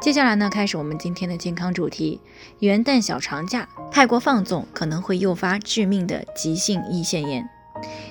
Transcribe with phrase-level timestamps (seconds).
[0.00, 2.20] 接下来呢，开始我们今天的健康主题。
[2.60, 7.48] 元旦小长假太过放纵，可能会诱发致命的急性胰腺炎。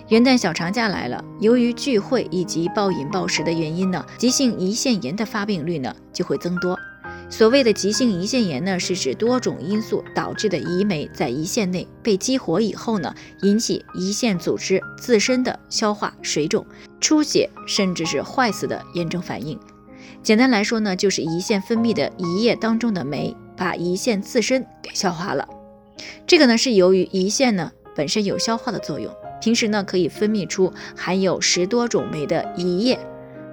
[0.07, 6.77] 元旦小长假来了，由于聚会以及暴饮暴食的原因呢，急性胰腺炎的发病率呢就会增多。
[7.31, 13.13] 所谓的急性胰腺炎呢，是指多种因素导致的胰酶在胰腺内被激活以后呢，
[13.43, 16.65] 引起胰腺组织自身的消化水肿、
[16.99, 19.59] 出血，甚至是坏死的炎症反应。
[20.21, 25.47] 简单来说呢，就是胰腺分泌的胰液当中的酶把胰腺自身给消化了。
[26.27, 32.99] 这个呢是由于胰腺呢本身有消化的作用，平时呢可以分泌出含有十多种酶的胰液。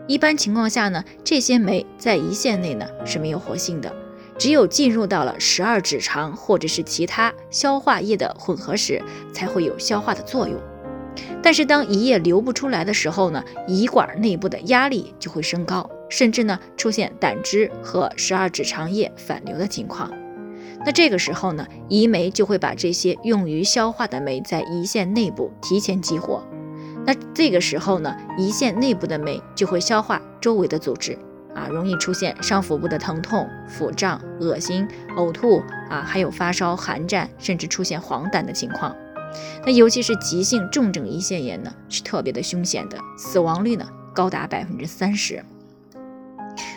[0.06, 3.92] 一般情况下呢，这些酶在胰腺内呢是没有活性的，
[4.38, 10.60] 只有进入到了十二指肠或者是其他消化液的混合时，才会有消化的作用。
[11.42, 15.88] 但是当胰液流不出来的时候呢，胰管内部的压力就会升高。
[16.08, 20.10] 甚至呢，出现胆汁和十二指肠液反流的情况。
[20.84, 26.46] 那这个时候呢，胰酶就会把这些用于消化的酶在胰腺内部提前激活。
[27.04, 31.18] 那这个时候呢，胰腺内部的酶就会消化周围的组织
[31.54, 38.94] 啊，容易出现上腹部的疼痛、腹胀、恶心、呕吐啊，还有发烧、寒战，甚至出现黄疸的情况。
[39.64, 45.42] 那尤其是急性重症胰腺炎呢，是特别的凶险的，死亡率呢高达百分之三十。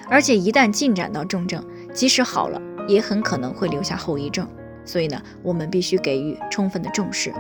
[0.10, 4.48] 而且一旦进展到重症，即使好了，也很可能会留下后遗症。
[4.84, 7.32] 所以呢，我们必须给予充分的重视。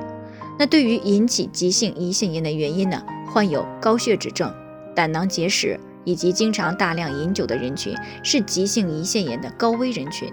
[0.60, 4.54] 那对于引起急性胰腺炎的原因呢，患有高血脂症、
[4.96, 10.32] 胆囊结石以及经常大量饮酒的人群是急性胰腺炎的高危人群。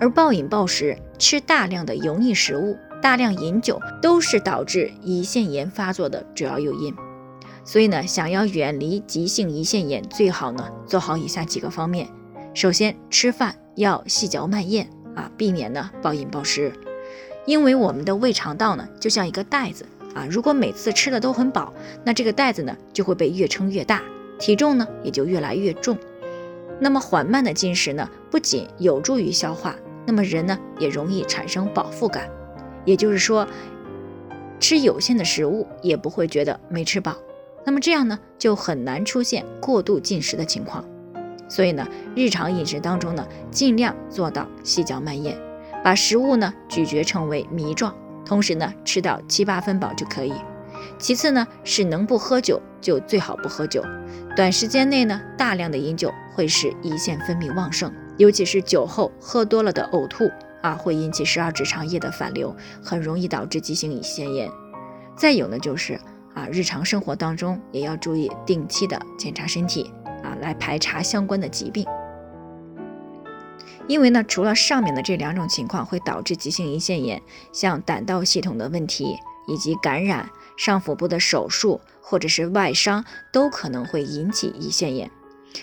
[0.00, 6.92] 而暴饮暴食、吃大量的油腻食物、大量饮酒，都是导致胰腺炎发作的主要诱因。
[7.68, 12.08] 所以呢，想要远离急性胰腺炎，最好呢做好以下几个方面。
[12.54, 16.72] 首先，吃饭要细嚼慢咽啊，避免呢暴饮暴食。
[17.44, 19.84] 因为我们的胃肠道呢就像一个袋子
[20.14, 21.70] 啊，如果每次吃的都很饱，
[22.06, 24.02] 那这个袋子呢就会被越撑越大，
[24.38, 25.94] 体重呢也就越来越重。
[26.80, 32.30] 那么缓慢的进食呢，不仅有助于消化，那么人呢也容易产生饱腹感，
[32.86, 33.46] 也就是说，
[34.58, 37.14] 吃有限的食物也不会觉得没吃饱。
[37.68, 40.82] 那么这样呢，就很难出现过度进食的情况。
[41.50, 41.86] 所以呢，
[42.16, 45.36] 日常饮食当中呢，尽量做到细嚼慢咽，
[45.84, 50.32] 把食物呢咀嚼成为糜状，同时呢吃到七八分饱就可以。
[50.98, 53.84] 其次呢，是能不喝酒就最好不喝酒。
[54.34, 60.24] 短时间内呢，大量的饮酒会使胰腺分泌旺盛，尤其是酒后喝多了的呕吐
[60.62, 64.50] 啊，会引起十二指肠液的反流，很容易导致急性胰腺炎。
[65.14, 66.00] 再有呢，就是。
[66.38, 71.84] 啊，日常生活当中也要注意定期的检查身体啊，来排查相关的疾病。
[73.88, 77.20] 因为呢，除了上面的这两种情况会导致急性胰腺炎，
[77.52, 79.18] 像胆道系统的问题
[79.48, 85.10] 以及感染、上腹部的手术或者是外伤，都可能会引起胰腺炎。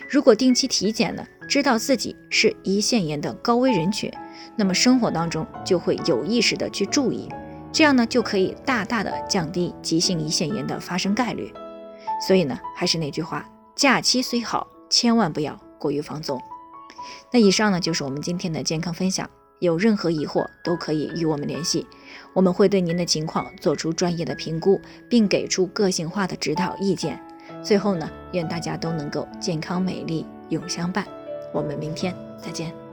[0.09, 4.11] 如果定期体检呢，知道自己是胰腺炎的高危人群，
[4.57, 7.29] 那么生活当中就会有意识的去注意。
[7.75, 11.53] 这样呢，就可以大大的降低急性胰腺炎的发生概率。
[12.25, 16.41] 所以呢，还是那句话，假期虽好，千万不要过于放纵。
[17.33, 19.29] 那以上呢，就是我们今天的健康分享。
[19.59, 21.85] 有任何疑惑都可以与我们联系，
[22.33, 27.21] 我们会对您的情况做出专业的评估，并给出个性化的指导意见。
[27.61, 31.05] 最后呢，愿大家都能够健康美丽永相伴。
[31.53, 32.84] 我们明天再见。